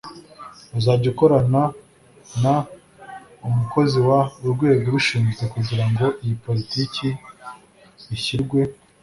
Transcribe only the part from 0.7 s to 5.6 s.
uzajya ukorana n umukozi w Urwego ubishinzwe